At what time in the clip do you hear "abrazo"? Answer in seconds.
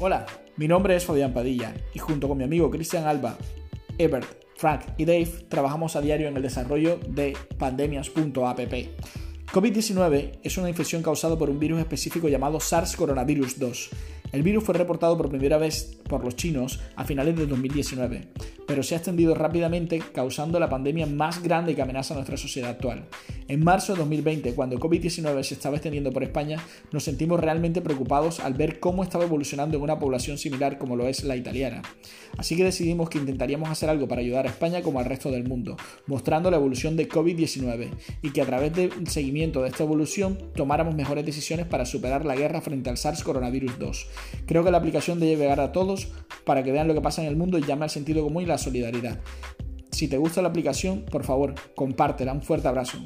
52.68-52.98